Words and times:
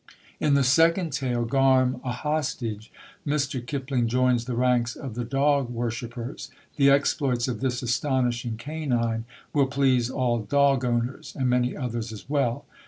In 0.39 0.55
the 0.55 0.63
second 0.63 1.13
tale, 1.13 1.45
Garm 1.45 2.01
A 2.03 2.11
Hostage, 2.11 2.91
Mr. 3.23 3.63
Kipling 3.63 4.07
joins 4.07 4.45
the 4.45 4.55
ranks 4.55 4.95
of 4.95 5.13
the 5.13 5.23
dog 5.23 5.69
worshippers; 5.69 6.49
the 6.75 6.89
exploits 6.89 7.47
of 7.47 7.59
this 7.59 7.83
astonishing 7.83 8.57
canine 8.57 9.25
will 9.53 9.67
please 9.67 10.09
all 10.09 10.39
dog 10.39 10.83
owners, 10.83 11.35
and 11.35 11.51
many 11.51 11.77
others 11.77 12.11
as 12.11 12.27
well. 12.27 12.65